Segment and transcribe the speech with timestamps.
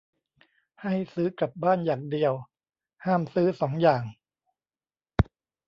[0.81, 2.33] ให้ซื้อกลับบ้านอย่างเดียว
[3.05, 4.03] ห้ามซื้อสองอย่าง